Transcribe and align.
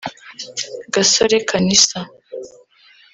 Gasore 0.93 1.37
Kanisa 1.49 1.99